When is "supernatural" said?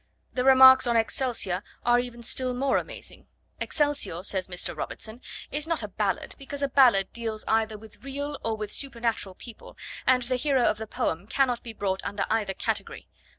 8.71-9.35